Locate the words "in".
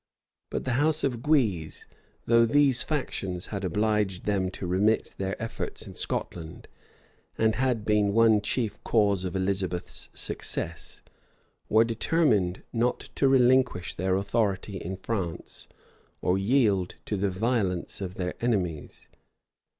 5.85-5.93, 14.77-14.97